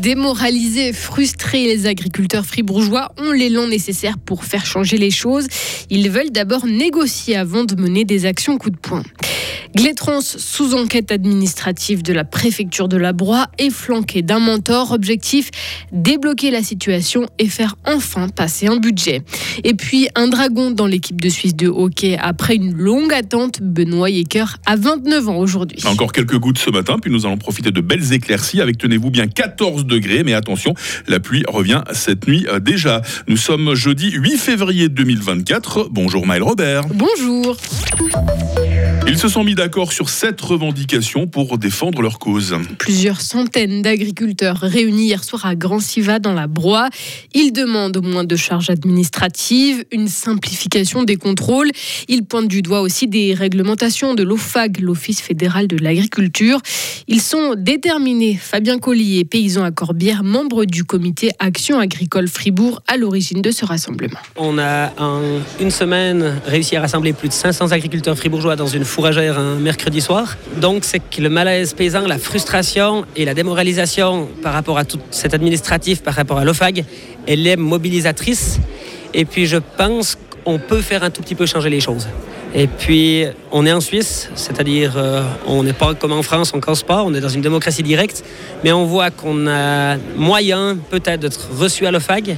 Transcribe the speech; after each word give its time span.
Démoralisés, 0.00 0.94
frustrés, 0.94 1.66
les 1.66 1.86
agriculteurs 1.86 2.46
fribourgeois 2.46 3.12
ont 3.18 3.32
l'élan 3.32 3.68
nécessaire 3.68 4.16
pour 4.16 4.44
faire 4.44 4.64
changer 4.64 4.96
les 4.96 5.10
choses. 5.10 5.46
Ils 5.90 6.10
veulent 6.10 6.30
d'abord 6.30 6.64
négocier 6.66 7.36
avant 7.36 7.64
de 7.64 7.74
mener 7.74 8.06
des 8.06 8.24
actions 8.24 8.56
coup 8.56 8.70
de 8.70 8.78
poing. 8.78 9.02
Glétrans, 9.74 10.20
sous 10.20 10.74
enquête 10.74 11.12
administrative 11.12 12.02
de 12.02 12.12
la 12.12 12.24
préfecture 12.24 12.88
de 12.88 12.96
la 12.96 13.12
Broye, 13.12 13.46
est 13.58 13.70
flanqué 13.70 14.22
d'un 14.22 14.38
mentor. 14.38 14.92
Objectif 14.92 15.50
débloquer 15.92 16.50
la 16.50 16.62
situation 16.62 17.26
et 17.38 17.48
faire 17.48 17.76
enfin 17.86 18.28
passer 18.28 18.66
un 18.66 18.76
budget. 18.76 19.22
Et 19.64 19.74
puis 19.74 20.08
un 20.14 20.28
dragon 20.28 20.70
dans 20.70 20.86
l'équipe 20.86 21.20
de 21.20 21.28
Suisse 21.28 21.54
de 21.54 21.68
hockey 21.68 22.16
après 22.20 22.56
une 22.56 22.72
longue 22.72 23.12
attente. 23.12 23.60
Benoît 23.62 24.10
Yecker 24.10 24.44
a 24.66 24.76
29 24.76 25.28
ans 25.28 25.36
aujourd'hui. 25.36 25.78
Encore 25.84 26.12
quelques 26.12 26.38
gouttes 26.38 26.58
ce 26.58 26.70
matin, 26.70 26.98
puis 27.00 27.10
nous 27.10 27.26
allons 27.26 27.38
profiter 27.38 27.70
de 27.70 27.80
belles 27.80 28.12
éclaircies 28.12 28.60
avec, 28.60 28.78
tenez-vous 28.78 29.10
bien, 29.10 29.28
14 29.28 29.86
degrés. 29.86 30.24
Mais 30.24 30.34
attention, 30.34 30.74
la 31.06 31.20
pluie 31.20 31.44
revient 31.48 31.82
cette 31.92 32.26
nuit 32.26 32.46
euh, 32.48 32.60
déjà. 32.60 33.02
Nous 33.28 33.36
sommes 33.36 33.74
jeudi 33.74 34.10
8 34.10 34.36
février 34.36 34.88
2024. 34.88 35.88
Bonjour 35.90 36.26
Maël 36.26 36.42
Robert. 36.42 36.86
Bonjour. 36.88 37.56
Ils 39.10 39.18
se 39.18 39.26
sont 39.26 39.42
mis 39.42 39.56
d'accord 39.56 39.92
sur 39.92 40.08
sept 40.08 40.40
revendications 40.40 41.26
pour 41.26 41.58
défendre 41.58 42.00
leur 42.00 42.20
cause. 42.20 42.56
Plusieurs 42.78 43.20
centaines 43.20 43.82
d'agriculteurs 43.82 44.58
réunis 44.58 45.06
hier 45.06 45.24
soir 45.24 45.46
à 45.46 45.56
Grand 45.56 45.80
Siva 45.80 46.20
dans 46.20 46.32
la 46.32 46.46
Broye. 46.46 46.88
Ils 47.34 47.52
demandent 47.52 48.00
moins 48.04 48.22
de 48.22 48.36
charges 48.36 48.70
administratives, 48.70 49.84
une 49.90 50.06
simplification 50.06 51.02
des 51.02 51.16
contrôles. 51.16 51.72
Ils 52.06 52.24
pointent 52.24 52.46
du 52.46 52.62
doigt 52.62 52.82
aussi 52.82 53.08
des 53.08 53.34
réglementations 53.34 54.14
de 54.14 54.22
l'OFAG, 54.22 54.78
l'Office 54.78 55.20
fédéral 55.20 55.66
de 55.66 55.76
l'agriculture. 55.76 56.60
Ils 57.08 57.20
sont 57.20 57.56
déterminés. 57.56 58.38
Fabien 58.40 58.78
Collier, 58.78 59.24
paysan 59.24 59.64
à 59.64 59.72
Corbière, 59.72 60.22
membre 60.22 60.66
du 60.66 60.84
comité 60.84 61.32
Action 61.40 61.80
agricole 61.80 62.28
Fribourg, 62.28 62.80
à 62.86 62.96
l'origine 62.96 63.42
de 63.42 63.50
ce 63.50 63.64
rassemblement. 63.64 64.20
On 64.36 64.56
a 64.58 64.92
en 64.98 65.20
une 65.58 65.72
semaine 65.72 66.40
réussi 66.46 66.76
à 66.76 66.82
rassembler 66.82 67.12
plus 67.12 67.26
de 67.26 67.32
500 67.32 67.72
agriculteurs 67.72 68.16
fribourgeois 68.16 68.54
dans 68.54 68.68
une 68.68 68.84
un 69.06 69.56
mercredi 69.56 70.00
soir. 70.00 70.36
Donc 70.60 70.84
c'est 70.84 70.98
que 70.98 71.20
le 71.20 71.28
malaise 71.28 71.74
paysan, 71.74 72.06
la 72.06 72.18
frustration 72.18 73.04
et 73.16 73.24
la 73.24 73.34
démoralisation 73.34 74.28
par 74.42 74.52
rapport 74.52 74.78
à 74.78 74.84
tout 74.84 75.00
cet 75.10 75.34
administratif, 75.34 76.02
par 76.02 76.14
rapport 76.14 76.38
à 76.38 76.44
l'OFAG, 76.44 76.84
elle 77.26 77.46
est 77.46 77.56
mobilisatrice. 77.56 78.60
Et 79.14 79.24
puis 79.24 79.46
je 79.46 79.56
pense 79.56 80.18
qu'on 80.44 80.58
peut 80.58 80.80
faire 80.80 81.02
un 81.02 81.10
tout 81.10 81.22
petit 81.22 81.34
peu 81.34 81.46
changer 81.46 81.70
les 81.70 81.80
choses. 81.80 82.08
Et 82.52 82.66
puis, 82.66 83.26
on 83.52 83.64
est 83.64 83.72
en 83.72 83.80
Suisse, 83.80 84.28
c'est-à-dire 84.34 84.94
euh, 84.96 85.22
on 85.46 85.62
n'est 85.62 85.72
pas 85.72 85.94
comme 85.94 86.12
en 86.12 86.22
France, 86.22 86.50
on 86.52 86.56
ne 86.56 86.62
casse 86.62 86.82
pas, 86.82 87.04
on 87.04 87.14
est 87.14 87.20
dans 87.20 87.28
une 87.28 87.42
démocratie 87.42 87.84
directe, 87.84 88.24
mais 88.64 88.72
on 88.72 88.86
voit 88.86 89.12
qu'on 89.12 89.46
a 89.46 89.96
moyen 90.16 90.76
peut-être 90.90 91.20
d'être 91.20 91.48
reçu 91.56 91.86
à 91.86 91.92
l'OFAG. 91.92 92.36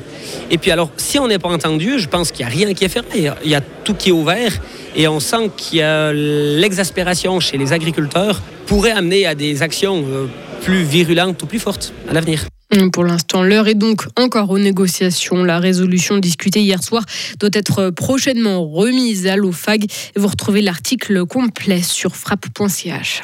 Et 0.50 0.58
puis 0.58 0.70
alors, 0.70 0.90
si 0.98 1.18
on 1.18 1.28
n'est 1.28 1.38
pas 1.38 1.48
entendu, 1.48 1.98
je 1.98 2.08
pense 2.08 2.30
qu'il 2.30 2.44
n'y 2.44 2.52
a 2.52 2.54
rien 2.54 2.74
qui 2.74 2.84
est 2.84 2.90
fermé, 2.90 3.30
il 3.42 3.50
y 3.50 3.54
a 3.54 3.62
tout 3.84 3.94
qui 3.94 4.10
est 4.10 4.12
ouvert, 4.12 4.52
et 4.94 5.08
on 5.08 5.18
sent 5.18 5.50
qu'il 5.56 5.78
y 5.78 5.82
a 5.82 6.12
l'exaspération 6.12 7.40
chez 7.40 7.56
les 7.56 7.72
agriculteurs 7.72 8.42
pourrait 8.66 8.92
amener 8.92 9.24
à 9.26 9.34
des 9.34 9.62
actions 9.62 10.04
euh, 10.06 10.26
plus 10.62 10.82
virulentes 10.82 11.42
ou 11.42 11.46
plus 11.46 11.58
fortes 11.58 11.94
à 12.08 12.12
l'avenir. 12.12 12.44
Hum, 12.74 12.90
pour 12.90 13.04
l'instant, 13.04 13.42
l'heure 13.42 13.68
est 13.68 13.74
donc 13.74 14.06
encore 14.18 14.50
aux 14.50 14.58
négociations. 14.58 15.44
La 15.44 15.58
résolution 15.58 16.16
discutée 16.16 16.62
hier 16.62 16.82
soir 16.82 17.04
doit 17.38 17.50
être 17.52 17.90
prochainement 17.90 18.66
remise 18.66 19.26
à 19.26 19.36
l'OFAG. 19.36 19.84
Vous 20.16 20.28
retrouvez 20.28 20.62
l'article 20.62 21.26
complet 21.26 21.82
sur 21.82 22.16
frappe.ch. 22.16 23.22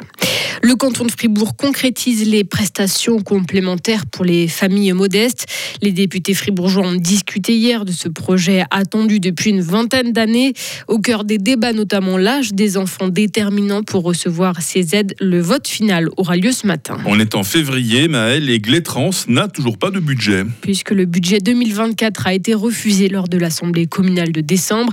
Le 0.61 0.75
canton 0.75 1.05
de 1.05 1.11
Fribourg 1.11 1.55
concrétise 1.55 2.29
les 2.29 2.43
prestations 2.43 3.21
complémentaires 3.21 4.05
pour 4.05 4.23
les 4.23 4.47
familles 4.47 4.93
modestes. 4.93 5.45
Les 5.81 5.93
députés 5.93 6.33
fribourgeois 6.33 6.85
ont 6.85 6.95
discuté 6.95 7.55
hier 7.55 7.85
de 7.85 7.91
ce 7.91 8.07
projet 8.07 8.63
attendu 8.69 9.19
depuis 9.19 9.49
une 9.49 9.61
vingtaine 9.61 10.11
d'années. 10.11 10.53
Au 10.87 10.99
cœur 10.99 11.23
des 11.23 11.37
débats, 11.37 11.73
notamment 11.73 12.17
l'âge 12.17 12.53
des 12.53 12.77
enfants 12.77 13.07
déterminants 13.07 13.83
pour 13.83 14.03
recevoir 14.03 14.61
ces 14.61 14.95
aides. 14.95 15.15
Le 15.19 15.39
vote 15.39 15.67
final 15.67 16.09
aura 16.17 16.35
lieu 16.35 16.51
ce 16.51 16.67
matin. 16.67 16.97
On 17.05 17.19
est 17.19 17.33
en 17.33 17.43
février, 17.43 18.07
Maël, 18.07 18.49
et 18.49 18.59
Glétrans 18.59 19.11
n'a 19.39 19.47
toujours 19.47 19.77
pas 19.77 19.89
de 19.89 19.99
budget. 19.99 20.43
Puisque 20.59 20.91
le 20.91 21.05
budget 21.05 21.39
2024 21.39 22.27
a 22.27 22.33
été 22.33 22.53
refusé 22.53 23.07
lors 23.07 23.29
de 23.29 23.37
l'Assemblée 23.37 23.87
communale 23.87 24.33
de 24.33 24.41
décembre, 24.41 24.91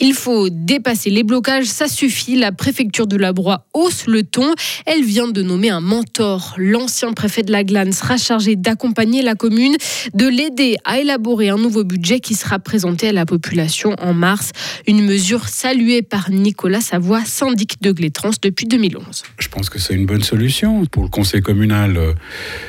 il 0.00 0.14
faut 0.14 0.48
dépasser 0.50 1.10
les 1.10 1.22
blocages, 1.22 1.66
ça 1.66 1.86
suffit. 1.86 2.36
La 2.36 2.50
préfecture 2.50 3.06
de 3.06 3.16
la 3.16 3.32
Broye 3.32 3.64
hausse 3.72 4.06
le 4.06 4.24
ton. 4.24 4.52
Elle 4.86 5.04
vient 5.04 5.28
de 5.28 5.42
nommer 5.42 5.70
un 5.70 5.80
mentor. 5.80 6.54
L'ancien 6.58 7.12
préfet 7.12 7.44
de 7.44 7.52
la 7.52 7.62
Glane 7.62 7.92
sera 7.92 8.16
chargé 8.16 8.56
d'accompagner 8.56 9.22
la 9.22 9.36
commune, 9.36 9.76
de 10.12 10.26
l'aider 10.26 10.76
à 10.84 10.98
élaborer 10.98 11.50
un 11.50 11.58
nouveau 11.58 11.84
budget 11.84 12.18
qui 12.18 12.34
sera 12.34 12.58
présenté 12.58 13.08
à 13.08 13.12
la 13.12 13.26
population 13.26 13.94
en 14.00 14.12
mars. 14.12 14.50
Une 14.88 15.04
mesure 15.04 15.48
saluée 15.48 16.02
par 16.02 16.30
Nicolas 16.30 16.80
Savoie, 16.80 17.24
syndic 17.24 17.80
de 17.80 17.92
Glétrans 17.92 18.30
depuis 18.42 18.66
2011. 18.66 19.22
Je 19.38 19.48
pense 19.48 19.70
que 19.70 19.78
c'est 19.78 19.94
une 19.94 20.06
bonne 20.06 20.24
solution. 20.24 20.84
Pour 20.86 21.04
le 21.04 21.08
conseil 21.08 21.42
communal, 21.42 21.96
euh, 21.96 22.12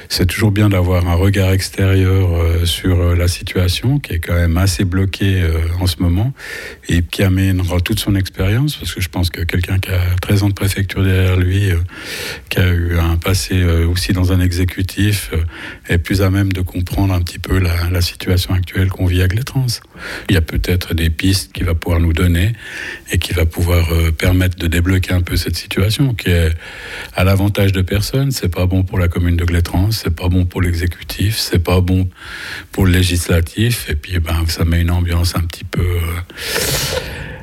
c'est 0.08 0.28
toujours 0.28 0.52
bien 0.52 0.70
d'avoir 0.70 1.08
un 1.08 1.15
regard 1.16 1.52
extérieur 1.52 2.34
euh, 2.34 2.66
sur 2.66 3.00
euh, 3.00 3.16
la 3.16 3.28
situation 3.28 4.00
qui 4.00 4.14
est 4.14 4.20
quand 4.20 4.36
même 4.36 4.58
assez 4.58 4.86
bloquée 4.86 5.44
en 5.80 5.88
ce 5.88 5.98
moment 6.00 6.34
et 6.88 7.02
qui 7.02 7.24
amènera 7.24 7.80
toute 7.80 8.00
son 8.00 8.16
expérience 8.16 8.76
parce 8.76 8.94
que 8.94 9.02
je 9.02 9.10
pense 9.10 9.30
que 9.30 9.42
quelqu'un 9.42 9.80
qui 9.80 9.92
a 9.92 10.02
13 10.22 10.44
ans 10.44 10.50
de 10.50 10.54
préfecture 10.54 11.04
derrière 11.04 11.38
lui 11.38 11.72
qui 12.50 12.60
a 12.60 12.68
eu 12.68 12.98
un 12.98 13.18
passé 13.18 13.56
euh, 13.62 13.88
aussi 13.88 14.14
dans 14.14 14.32
un 14.32 14.40
exécutif, 14.40 15.32
euh, 15.34 15.44
est 15.90 15.98
plus 15.98 16.22
à 16.22 16.30
même 16.30 16.54
de 16.54 16.62
comprendre 16.62 17.14
un 17.14 17.22
petit 17.22 17.40
peu 17.40 17.60
la, 17.60 18.02
situation 18.02 18.54
actuelle 18.54 18.90
qu'on 18.90 19.06
vit 19.06 19.22
avec 19.22 19.34
les 19.34 19.44
trans. 19.44 19.66
Il 20.30 20.36
y 20.36 20.38
a 20.38 20.42
peut-être 20.42 20.94
des 20.94 21.10
pistes 21.10 21.54
qu'il 21.54 21.66
va 21.66 21.74
pouvoir 21.74 22.00
nous 22.00 22.14
donner 22.14 22.54
et 23.12 23.18
qui 23.18 23.34
va 23.34 23.46
pouvoir 23.46 23.92
euh, 23.92 24.12
permettre 24.12 24.58
de 24.58 24.68
débloquer 24.68 25.14
un 25.14 25.22
peu 25.22 25.38
cette 25.38 25.56
situation 25.56 26.14
qui 26.14 26.30
est 26.30 26.52
à 27.16 27.24
l'avantage 27.24 27.72
de 27.72 27.82
personne. 27.82 28.32
C'est 28.32 28.50
pas 28.50 28.66
bon 28.66 28.84
pour 28.84 29.00
la 29.00 29.08
commune 29.08 29.38
de 29.38 29.46
Glétrans, 29.46 29.92
c'est 29.92 30.16
pas 30.16 30.28
bon 30.28 30.46
pour 30.46 30.62
l'exécutif, 30.62 31.05
c'est 31.32 31.60
pas 31.60 31.82
bon 31.82 32.10
pour 32.72 32.86
le 32.86 32.92
législatif 32.92 33.90
et 33.90 33.96
puis 33.96 34.20
ben 34.20 34.46
ça 34.48 34.66
met 34.66 34.82
une 34.82 34.92
ambiance 34.92 35.36
un 35.36 35.42
petit 35.42 35.64
peu 35.64 36.00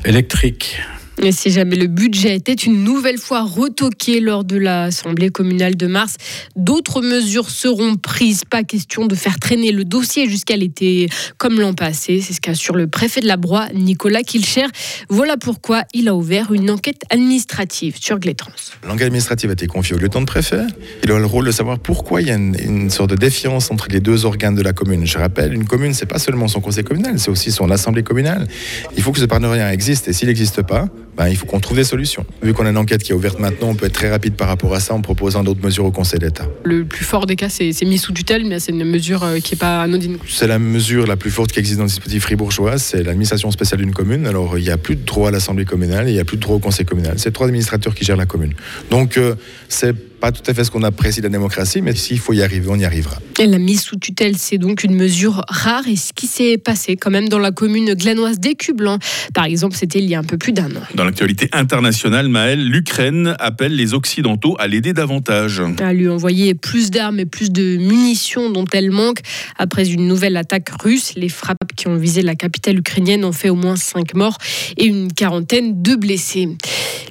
électrique. 0.05 0.81
Et 1.25 1.31
si 1.31 1.51
jamais 1.53 1.77
le 1.77 1.87
budget 1.87 2.35
était 2.35 2.53
une 2.53 2.83
nouvelle 2.83 3.17
fois 3.17 3.45
retoqué 3.45 4.19
lors 4.19 4.43
de 4.43 4.57
l'Assemblée 4.57 5.29
communale 5.31 5.77
de 5.77 5.87
mars, 5.87 6.17
d'autres 6.57 7.01
mesures 7.01 7.49
seront 7.49 7.95
prises. 7.95 8.43
Pas 8.45 8.65
question 8.65 9.07
de 9.07 9.15
faire 9.15 9.39
traîner 9.39 9.71
le 9.71 9.85
dossier 9.85 10.29
jusqu'à 10.29 10.57
l'été 10.57 11.09
comme 11.39 11.61
l'an 11.61 11.75
passé. 11.75 12.21
C'est 12.21 12.33
ce 12.33 12.41
qu'assure 12.41 12.75
le 12.75 12.89
préfet 12.89 13.21
de 13.21 13.29
la 13.29 13.37
Broye, 13.37 13.69
Nicolas 13.73 14.23
Kilcher. 14.23 14.67
Voilà 15.11 15.37
pourquoi 15.37 15.85
il 15.95 16.09
a 16.09 16.17
ouvert 16.17 16.53
une 16.53 16.69
enquête 16.73 17.03
administrative 17.09 17.99
sur 18.01 18.19
Glétrans. 18.19 18.51
L'enquête 18.85 19.07
administrative 19.07 19.51
a 19.51 19.53
été 19.53 19.69
confiée 19.69 19.95
au 19.95 20.01
lieutenant 20.01 20.23
de 20.23 20.27
préfet. 20.27 20.65
Il 21.05 21.13
a 21.13 21.19
le 21.21 21.27
rôle 21.27 21.47
de 21.47 21.53
savoir 21.53 21.79
pourquoi 21.79 22.21
il 22.21 22.27
y 22.27 22.31
a 22.33 22.35
une, 22.35 22.91
sorte 22.91 23.11
de 23.11 23.17
défiance 23.17 23.71
entre 23.71 23.87
les 23.91 24.01
deux 24.01 24.25
organes 24.25 24.57
de 24.57 24.63
la 24.63 24.73
commune. 24.73 25.07
Je 25.07 25.19
rappelle, 25.19 25.55
une 25.55 25.67
commune, 25.67 25.95
c'est 25.95 26.05
pas 26.05 26.19
seulement 26.19 26.49
son 26.49 26.61
conseil 26.61 26.83
communal, 26.83 27.21
c'est 27.21 27.31
aussi 27.31 27.53
son 27.53 27.71
assemblée 27.71 28.03
communale. 28.03 28.49
Il 28.97 29.05
faut 29.05 29.13
que 29.13 29.21
ce 29.21 29.25
partenariat 29.27 29.73
existe 29.73 30.09
et 30.09 30.13
s'il 30.13 30.27
n'existe 30.27 30.63
pas, 30.63 30.89
ben, 31.17 31.29
il 31.29 31.37
faut 31.37 31.47
qu'on 31.47 31.61
trouve 31.61 31.77
des 31.77 31.85
solutions. 31.85 32.25
Vu 32.43 32.55
qu'on 32.55 32.67
a 32.67 32.71
une 32.71 32.79
enquête 32.79 33.03
qui 33.03 33.13
est 33.13 33.15
ouverte 33.15 33.39
maintenant, 33.39 33.69
on 33.69 33.75
peut 33.75 33.87
être 33.87 33.93
très 33.93 34.11
rapide 34.11 34.35
par 34.35 34.49
rapport 34.49 34.75
à 34.75 34.81
ça 34.81 34.95
en 34.95 35.01
proposant 35.01 35.45
d'autres 35.45 35.65
mesures 35.65 35.85
au 35.85 35.91
Conseil 35.91 36.19
d'État. 36.19 36.47
Le 36.65 36.85
plus 36.85 37.05
fort 37.05 37.27
des 37.27 37.37
cas, 37.37 37.49
c'est 37.49 37.85
mis 37.85 37.99
sous 37.99 38.13
tutelle, 38.13 38.47
mais 38.47 38.61
c'est 38.61 38.73
une 38.73 38.85
mesure 38.85 39.23
euh, 39.23 39.39
qui 39.39 39.55
n'est 39.55 39.59
pas 39.59 39.83
anodine. 39.83 40.19
C'est 40.29 40.47
la 40.47 40.59
mesure 40.59 41.07
la 41.07 41.17
plus 41.17 41.31
forte 41.31 41.53
qui 41.53 41.59
existe 41.59 41.79
dans 41.79 41.85
le 41.85 41.89
dispositif 41.89 42.23
fribourgeois, 42.23 42.79
c'est 42.79 43.03
l'administration 43.03 43.51
spéciale 43.51 43.81
d'une 43.81 43.93
commune. 43.93 44.27
Alors 44.27 44.59
il 44.59 44.65
n'y 44.65 44.71
a 44.71 44.79
plus 44.79 44.97
de 44.97 45.05
droit 45.05 45.29
à 45.29 45.31
l'Assemblée 45.31 45.65
communale 45.65 46.09
il 46.09 46.15
n'y 46.15 46.21
a 46.21 46.25
plus 46.25 46.37
de 46.37 46.43
droit 46.43 46.57
au 46.57 46.61
Conseil 46.61 46.87
communal. 46.87 47.15
C'est 47.19 47.33
trois 47.33 47.47
administrateurs 47.47 47.95
qui 47.95 48.05
gèrent 48.05 48.17
la 48.17 48.27
commune. 48.27 48.55
Donc 48.91 49.17
euh, 49.17 49.35
c'est 49.69 49.95
pas 50.23 50.31
tout 50.31 50.49
à 50.49 50.55
fait 50.55 50.63
ce 50.63 50.71
qu'on 50.71 50.85
apprécie 50.85 51.19
de 51.19 51.25
la 51.27 51.31
démocratie, 51.31 51.83
mais 51.83 51.97
s'il 51.97 52.21
faut 52.21 52.33
y 52.33 52.43
arriver, 52.43 52.69
on 52.71 52.79
y 52.79 52.85
arrivera. 52.85 53.19
Et 53.41 53.47
la 53.49 53.59
mise 53.59 53.83
sous 53.83 53.97
tutelle, 53.97 54.37
c'est 54.39 54.57
donc 54.57 54.85
une 54.85 54.95
mesure 54.95 55.45
rare. 55.49 55.89
Et 55.89 55.97
ce 55.97 56.13
qui 56.13 56.29
s'est 56.29 56.59
passé 56.59 56.95
quand 56.95 57.11
même 57.11 57.29
dans 57.29 57.41
la 57.41 57.51
commune 57.51 57.95
glanoise 57.95 58.39
d'Écublan, 58.39 59.01
par 59.35 59.47
exemple, 59.47 59.75
c'était 59.75 59.99
il 59.99 60.05
y 60.05 60.15
a 60.15 60.21
un 60.21 60.23
peu 60.23 60.39
plus 60.39 60.53
d'un 60.53 60.71
an. 60.77 60.83
Dans 60.95 61.05
l'actualité 61.05 61.49
internationale, 61.51 62.29
Maël, 62.29 62.65
l'Ukraine 62.65 63.35
appelle 63.41 63.75
les 63.75 63.95
Occidentaux 63.95 64.55
à 64.61 64.69
l'aider 64.69 64.93
davantage. 64.93 65.61
À 65.81 65.93
lui 65.93 66.09
envoyer 66.09 66.55
plus 66.55 66.93
d'armes 66.93 67.19
et 67.19 67.27
plus 67.27 67.51
de 67.51 67.79
munitions 67.79 68.49
dont 68.49 68.67
elle 68.73 68.93
manque. 68.93 69.23
Après 69.59 69.91
une 69.91 70.07
nouvelle 70.07 70.37
attaque 70.37 70.69
russe, 70.85 71.15
les 71.17 71.31
frappes 71.31 71.73
qui 71.75 71.89
ont 71.89 71.97
visé 71.97 72.23
la 72.23 72.37
capitale 72.37 72.79
ukrainienne 72.79 73.25
ont 73.25 73.33
fait 73.33 73.51
au 73.51 73.57
moins 73.57 73.75
5 73.75 74.15
morts 74.15 74.39
et 74.77 74.85
une 74.85 75.13
quarantaine 75.13 75.83
de 75.83 75.97
blessés. 75.97 76.49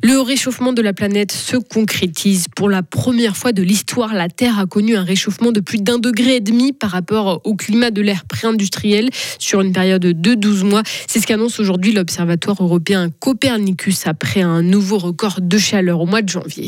Le 0.02 0.22
réchauffement 0.22 0.72
de 0.72 0.81
la 0.81 0.94
planète 0.94 1.34
se 1.34 1.58
concrétise 1.58 2.46
pour 2.56 2.69
la 2.69 2.81
première 2.84 3.00
première 3.01 3.36
fois 3.36 3.51
de 3.51 3.63
l'histoire, 3.63 4.13
la 4.13 4.30
Terre 4.30 4.59
a 4.59 4.68
connu 4.68 4.95
un 4.95 5.03
réchauffement 5.03 5.51
de 5.51 5.59
plus 5.59 5.81
d'un 5.81 5.98
degré 5.98 6.36
et 6.36 6.39
demi 6.39 6.71
par 6.71 6.92
rapport 6.92 7.42
au 7.45 7.56
climat 7.56 7.89
de 7.89 8.00
l'ère 8.00 8.25
pré-industrielle 8.25 9.09
sur 9.39 9.62
une 9.62 9.74
période 9.74 10.03
de 10.03 10.33
12 10.36 10.63
mois. 10.63 10.83
C'est 11.07 11.19
ce 11.19 11.25
qu'annonce 11.25 11.59
aujourd'hui 11.59 11.94
l'Observatoire 11.94 12.62
européen 12.62 13.09
Copernicus 13.19 14.06
après 14.06 14.42
un 14.42 14.62
nouveau 14.62 15.00
record 15.00 15.42
de 15.42 15.57
chaleur 15.57 16.00
au 16.00 16.06
mois 16.06 16.21
de 16.21 16.30
janvier. 16.30 16.68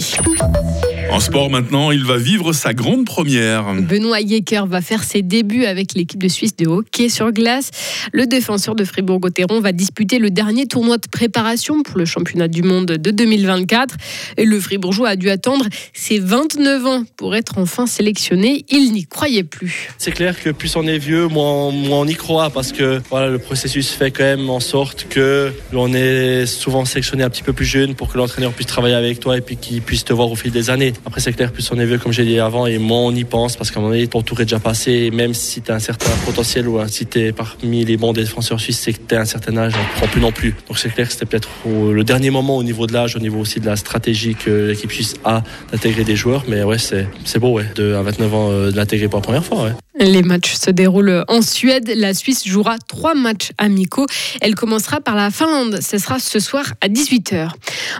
En 1.11 1.19
sport 1.19 1.49
maintenant, 1.49 1.91
il 1.91 2.03
va 2.03 2.17
vivre 2.17 2.53
sa 2.53 2.73
grande 2.73 3.05
première. 3.05 3.73
Benoît 3.75 4.19
Yecker 4.19 4.63
va 4.67 4.81
faire 4.81 5.03
ses 5.03 5.21
débuts 5.21 5.65
avec 5.65 5.93
l'équipe 5.93 6.21
de 6.21 6.27
Suisse 6.27 6.55
de 6.55 6.65
hockey 6.65 7.09
sur 7.09 7.31
glace. 7.31 7.69
Le 8.11 8.25
défenseur 8.25 8.75
de 8.75 8.83
Fribourg-Gotteron 8.83 9.59
va 9.59 9.71
disputer 9.71 10.17
le 10.17 10.31
dernier 10.31 10.65
tournoi 10.65 10.97
de 10.97 11.07
préparation 11.07 11.83
pour 11.83 11.97
le 11.97 12.05
championnat 12.05 12.47
du 12.47 12.63
monde 12.63 12.87
de 12.87 13.11
2024. 13.11 13.95
Et 14.37 14.45
le 14.45 14.59
Fribourgeois 14.59 15.09
a 15.09 15.15
dû 15.15 15.29
attendre 15.29 15.65
ses 15.93 16.17
29 16.17 16.85
ans 16.85 17.03
pour 17.15 17.35
être 17.35 17.57
enfin 17.57 17.85
sélectionné. 17.85 18.65
Il 18.69 18.91
n'y 18.91 19.05
croyait 19.05 19.43
plus. 19.43 19.89
C'est 19.97 20.11
clair 20.11 20.41
que 20.41 20.49
plus 20.49 20.75
on 20.75 20.87
est 20.87 20.97
vieux, 20.97 21.27
moins, 21.27 21.67
on 21.67 22.07
y 22.07 22.15
croit 22.15 22.49
parce 22.49 22.71
que 22.71 23.01
voilà, 23.09 23.29
le 23.29 23.39
processus 23.39 23.89
fait 23.89 24.11
quand 24.11 24.23
même 24.23 24.49
en 24.49 24.59
sorte 24.59 25.07
que 25.09 25.51
l'on 25.71 25.93
est 25.93 26.45
souvent 26.45 26.85
sélectionné 26.85 27.23
un 27.23 27.29
petit 27.29 27.43
peu 27.43 27.53
plus 27.53 27.65
jeune 27.65 27.93
pour 27.93 28.11
que 28.11 28.17
l'entraîneur 28.17 28.51
puisse 28.51 28.67
travailler 28.67 28.95
avec 28.95 29.19
toi 29.19 29.37
et 29.37 29.41
puis 29.41 29.57
qu'il 29.57 29.81
puisse 29.81 30.03
te 30.03 30.13
voir 30.13 30.31
au 30.31 30.35
fil 30.35 30.51
des 30.51 30.69
années. 30.69 30.93
Après, 31.05 31.19
c'est 31.19 31.33
clair, 31.33 31.51
plus 31.51 31.69
on 31.71 31.79
est 31.79 31.85
vieux, 31.85 31.97
comme 31.97 32.13
j'ai 32.13 32.25
dit 32.25 32.39
avant, 32.39 32.65
et 32.65 32.77
moins 32.77 33.01
on 33.01 33.11
y 33.11 33.23
pense 33.23 33.55
parce 33.57 33.71
qu'à 33.71 33.79
un 33.79 33.83
moment 33.83 33.93
donné, 33.93 34.07
ton 34.07 34.21
tour 34.21 34.39
est 34.41 34.45
déjà 34.45 34.59
passé. 34.59 35.11
même 35.11 35.33
si 35.33 35.61
tu 35.61 35.71
as 35.71 35.75
un 35.75 35.79
certain 35.79 36.09
potentiel 36.25 36.67
ou 36.67 36.79
si 36.87 37.05
tu 37.05 37.19
es 37.19 37.31
parmi 37.31 37.83
les 37.83 37.97
bons 37.97 38.13
défenseurs 38.13 38.59
suisses, 38.59 38.79
c'est 38.79 38.93
que 38.93 39.15
un 39.15 39.25
certain 39.25 39.57
âge, 39.57 39.73
on 39.75 39.79
ne 39.79 39.97
prend 39.97 40.07
plus 40.07 40.21
non 40.21 40.31
plus. 40.31 40.55
Donc 40.67 40.77
c'est 40.77 40.89
clair 40.89 41.07
que 41.07 41.13
c'était 41.13 41.25
peut-être 41.25 41.49
le 41.65 42.03
dernier 42.03 42.29
moment 42.29 42.57
au 42.57 42.63
niveau 42.63 42.87
de 42.87 42.93
l'âge, 42.93 43.15
au 43.15 43.19
niveau 43.19 43.39
aussi 43.39 43.59
de 43.59 43.65
la 43.65 43.75
stratégie 43.75 44.35
que 44.35 44.69
l'équipe 44.69 44.91
suisse 44.91 45.15
a 45.23 45.43
d'intégrer 45.71 46.03
des 46.03 46.15
joueurs. 46.15 46.45
Mais 46.47 46.63
ouais, 46.63 46.77
c'est 46.77 47.39
beau, 47.39 47.51
ouais, 47.51 47.65
de, 47.75 47.93
à 47.93 48.01
29 48.01 48.33
ans, 48.33 48.51
euh, 48.51 48.71
de 48.71 48.75
l'intégrer 48.77 49.07
pour 49.07 49.19
la 49.19 49.23
première 49.23 49.45
fois. 49.45 49.63
Ouais. 49.63 49.71
Les 49.99 50.23
matchs 50.23 50.55
se 50.55 50.71
déroulent 50.71 51.23
en 51.27 51.43
Suède. 51.43 51.91
La 51.95 52.15
Suisse 52.15 52.47
jouera 52.47 52.77
trois 52.87 53.13
matchs 53.13 53.51
amicaux. 53.59 54.07
Elle 54.41 54.55
commencera 54.55 54.99
par 54.99 55.15
la 55.15 55.29
Finlande. 55.29 55.79
Ce 55.81 55.99
sera 55.99 56.17
ce 56.17 56.39
soir 56.39 56.73
à 56.81 56.87
18h. 56.87 57.51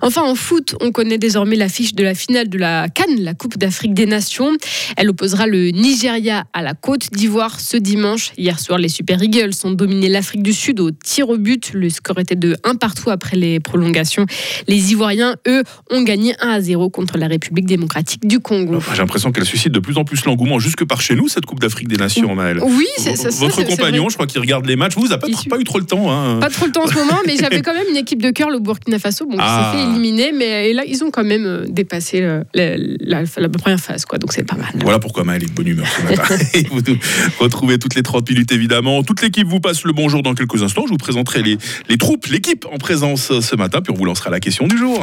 Enfin, 0.02 0.24
en 0.24 0.34
foot, 0.34 0.76
on 0.82 0.92
connaît 0.92 1.20
désormais 1.20 1.56
l'affiche 1.56 1.94
de 1.94 2.04
la 2.04 2.16
finale 2.16 2.50
de 2.50 2.58
la 2.58 2.90
Cannes, 2.90 3.20
la 3.20 3.36
Coupe 3.36 3.58
d'Afrique 3.58 3.94
des 3.94 4.08
Nations. 4.08 4.58
Elle 4.98 5.10
opposera 5.10 5.46
le 5.46 5.70
Nigeria 5.70 6.46
à 6.54 6.64
la 6.64 6.74
Côte 6.74 7.12
d'Ivoire 7.12 7.60
ce 7.60 7.78
dimanche. 7.78 8.32
Hier 8.38 8.60
soir, 8.60 8.80
les 8.80 8.90
Super 8.90 9.22
Eagles 9.22 9.54
ont 9.64 9.72
dominé 9.72 10.10
l'Afrique 10.10 10.42
du 10.42 10.54
Sud 10.54 10.80
au 10.80 10.90
tir 10.90 11.30
au 11.30 11.38
but. 11.38 11.74
Le 11.74 11.92
score 11.92 12.20
était 12.20 12.36
de 12.36 12.58
1 12.64 12.76
partout 12.76 13.12
après 13.12 13.38
les 13.38 13.60
prolongations. 13.60 14.26
Les 14.68 14.92
Ivoiriens, 14.92 15.36
eux, 15.48 15.64
ont 15.92 16.02
gagné 16.02 16.34
1 16.42 16.50
à 16.50 16.62
0 16.62 16.90
contre 16.90 17.20
la 17.20 17.28
République 17.28 17.68
démocratique 17.68 18.28
du 18.28 18.40
Congo. 18.40 18.80
J'ai 18.92 18.98
l'impression 18.98 19.32
qu'elle 19.32 19.46
suscite 19.46 19.72
de 19.72 19.80
plus 19.80 19.98
en 19.98 20.06
plus 20.06 20.26
l'engouement 20.26 20.58
jusque 20.58 20.86
par 20.86 21.02
chez 21.02 21.16
nous, 21.16 21.28
cette 21.28 21.46
Coupe 21.46 21.60
d'Afrique 21.60 21.83
des 21.88 21.98
Nations, 21.98 22.34
Maëlle. 22.36 22.60
Oui, 22.62 22.88
c'est 22.98 23.16
ça. 23.16 23.30
Votre 23.30 23.64
compagnon, 23.64 24.10
je 24.10 24.16
crois 24.16 24.28
qu'il 24.28 24.40
regarde 24.40 24.66
les 24.66 24.76
matchs. 24.76 24.94
Vous, 24.96 25.08
n'avez 25.08 25.18
pas, 25.18 25.28
pas, 25.50 25.60
eu 25.60 25.64
trop 25.64 25.80
le 25.80 25.86
temps. 25.86 26.12
Hein. 26.12 26.40
Pas 26.40 26.50
trop 26.50 26.66
le 26.66 26.72
temps 26.72 26.84
en 26.84 26.88
ce 26.88 26.96
moment, 26.96 27.20
mais 27.26 27.36
j'avais 27.38 27.62
quand 27.64 27.74
même 27.74 27.88
une 27.90 27.98
équipe 27.98 28.22
de 28.22 28.32
cœur, 28.32 28.50
le 28.50 28.60
Burkina 28.60 29.00
Faso, 29.00 29.26
bon, 29.26 29.32
qui 29.32 29.38
s'est 29.38 29.44
ah. 29.46 29.74
fait 29.76 29.84
éliminer, 29.84 30.32
mais 30.32 30.74
là, 30.74 30.84
ils 30.88 31.04
ont 31.04 31.12
quand 31.12 31.24
même 31.24 31.46
euh, 31.46 31.66
dépassé 31.68 32.22
la, 32.54 32.78
la, 32.78 33.50
première 33.50 33.80
phase, 33.80 34.06
quoi. 34.06 34.18
Donc 34.18 34.34
c'est 34.34 34.44
pas 34.44 34.56
mal. 34.56 34.72
Voilà 34.82 35.00
pourquoi 35.00 35.24
Maëlle 35.24 35.44
est 35.44 35.48
de 35.48 35.54
bonne 35.54 35.68
humeur 35.68 35.88
ce 35.88 36.04
matin. 36.04 36.36
vous 36.72 37.44
retrouvez 37.44 37.80
toutes 37.80 37.96
les 37.96 38.04
30 38.04 38.30
minutes, 38.30 38.52
évidemment. 38.52 39.04
Toute 39.04 39.22
l'équipe 39.22 39.48
vous 39.48 39.60
passe 39.60 39.84
le 39.84 39.94
bonjour 39.94 40.24
dans 40.24 40.34
quelques 40.34 40.64
instants. 40.64 40.84
Je 40.86 40.92
vous 40.92 40.98
présenterai 40.98 41.44
les, 41.44 41.58
les 41.90 41.98
troupes, 41.98 42.26
l'équipe 42.28 42.66
en 42.72 42.78
présence 42.78 43.40
ce 43.40 43.56
matin, 43.56 43.82
puis 43.82 43.94
on 43.94 43.98
vous 43.98 44.06
lancera 44.06 44.30
la 44.30 44.40
question 44.40 44.68
du 44.68 44.78
jour. 44.78 45.00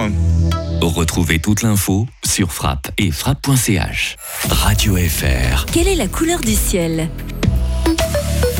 Retrouvez 0.80 1.38
toute 1.38 1.62
l'info 1.62 2.06
sur 2.24 2.52
frappe 2.52 2.90
et 2.96 3.10
frappe.ch. 3.10 4.16
Radio 4.48 4.96
FR. 4.96 5.66
Quelle 5.66 5.88
est 5.88 5.94
la 5.94 6.08
couleur 6.08 6.40
du 6.40 6.54
ciel? 6.54 6.69
officielle. 6.70 7.19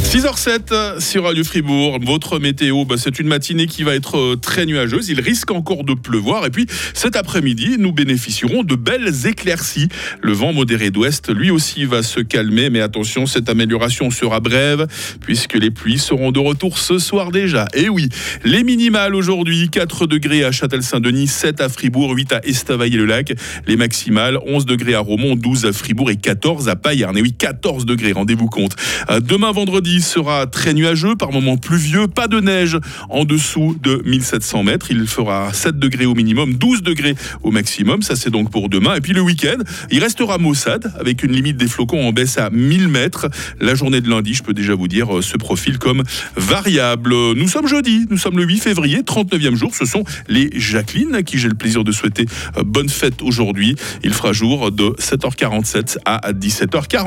6h07 0.02 1.00
sur 1.00 1.25
Radio 1.25 1.44
Fribourg. 1.44 1.99
Votre 2.02 2.38
météo, 2.38 2.85
bah, 2.85 2.97
c'est 2.99 3.20
une 3.20 3.29
matinée 3.29 3.67
qui 3.67 3.85
va 3.85 3.94
être 3.94 4.17
euh, 4.19 4.37
très 4.37 4.67
nuageuse. 4.67 5.08
Il 5.08 5.20
risque 5.20 5.50
encore 5.50 5.85
de 5.85 5.94
pleuvoir. 5.94 6.44
Et 6.47 6.50
puis 6.50 6.67
cet 6.94 7.14
après-midi, 7.14 7.76
nous 7.79 7.93
bénéficierons 7.93 8.64
de 8.64 8.75
belles 8.75 9.26
éclaircies. 9.26 9.88
Le 10.20 10.32
vent 10.32 10.52
modéré 10.52 10.91
d'ouest, 10.91 11.32
lui 11.32 11.50
aussi, 11.50 11.85
va 11.85 12.02
se 12.02 12.20
calmer. 12.20 12.70
Mais 12.70 12.81
attention, 12.81 13.26
cette 13.26 13.49
amélioration 13.49 14.11
sera 14.11 14.41
brève 14.41 14.87
puisque 15.20 15.55
les 15.55 15.70
pluies 15.70 15.99
seront 15.99 16.32
de 16.32 16.41
retour 16.41 16.79
ce 16.79 16.99
soir 16.99 17.31
déjà. 17.31 17.67
Et 17.75 17.88
oui, 17.88 18.08
les 18.44 18.64
minimales 18.64 19.14
aujourd'hui, 19.14 19.69
4 19.69 20.06
degrés 20.06 20.44
à 20.44 20.50
Châtel-Saint-Denis, 20.50 21.29
7 21.29 21.61
à 21.61 21.69
Fribourg, 21.69 22.12
8 22.17 22.32
à 22.32 22.41
Estavayer-le-Lac. 22.44 23.35
Les 23.67 23.76
maximales, 23.76 24.38
11 24.46 24.67
degrés 24.67 24.94
à 24.94 25.00
Romont, 25.00 25.37
12 25.37 25.67
à 25.67 25.73
Fribourg 25.73 26.11
et 26.11 26.17
14 26.17 26.69
à 26.69 26.76
Payarn. 26.76 27.17
Et 27.17 27.23
oui, 27.23 27.32
14 27.32 27.87
degrés, 27.87 28.12
rendez-vous 28.12 28.49
compte. 28.49 28.75
Demain 29.20 29.53
vendredi, 29.53 29.89
sera 29.98 30.46
très 30.46 30.75
nuageux, 30.75 31.16
par 31.16 31.32
moments 31.32 31.56
pluvieux, 31.56 32.06
pas 32.06 32.28
de 32.28 32.40
neige 32.40 32.78
en 33.08 33.25
dessous 33.25 33.76
de 33.82 34.02
1700 34.04 34.62
mètres. 34.62 34.87
Il 34.90 35.06
fera 35.06 35.52
7 35.52 35.78
degrés 35.78 36.06
au 36.06 36.14
minimum, 36.14 36.54
12 36.54 36.82
degrés 36.82 37.16
au 37.42 37.50
maximum. 37.50 38.02
Ça, 38.02 38.14
c'est 38.14 38.31
donc 38.31 38.50
pour 38.50 38.69
demain. 38.69 38.94
Et 38.94 39.00
puis 39.00 39.12
le 39.12 39.20
week-end, 39.20 39.58
il 39.90 40.02
restera 40.02 40.38
maussade 40.38 40.92
avec 40.98 41.22
une 41.25 41.32
limite 41.32 41.56
des 41.56 41.66
flocons 41.66 42.06
en 42.06 42.12
baisse 42.12 42.38
à 42.38 42.50
1000 42.50 42.88
mètres. 42.88 43.28
La 43.60 43.75
journée 43.75 44.00
de 44.00 44.08
lundi, 44.08 44.34
je 44.34 44.42
peux 44.42 44.54
déjà 44.54 44.75
vous 44.75 44.88
dire, 44.88 45.19
euh, 45.19 45.22
ce 45.22 45.37
profil 45.37 45.78
comme 45.78 46.04
variable. 46.36 47.14
Nous 47.34 47.48
sommes 47.48 47.66
jeudi, 47.66 48.06
nous 48.10 48.19
sommes 48.19 48.36
le 48.36 48.44
8 48.44 48.60
février, 48.60 49.00
39e 49.00 49.56
jour. 49.56 49.75
Ce 49.75 49.84
sont 49.84 50.04
les 50.28 50.50
Jacqueline 50.54 51.14
à 51.14 51.22
qui 51.22 51.38
j'ai 51.38 51.48
le 51.48 51.54
plaisir 51.54 51.82
de 51.82 51.93
souhaiter 51.93 52.26
euh, 52.56 52.62
bonne 52.64 52.88
fête 52.88 53.22
aujourd'hui. 53.22 53.76
Il 54.04 54.12
fera 54.12 54.32
jour 54.32 54.70
de 54.70 54.90
7h47 54.98 55.98
à 56.04 56.32
17h40. 56.32 57.00